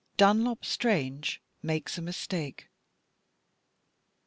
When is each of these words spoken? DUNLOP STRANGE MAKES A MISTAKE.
DUNLOP 0.17 0.65
STRANGE 0.65 1.43
MAKES 1.61 1.99
A 1.99 2.01
MISTAKE. 2.01 2.69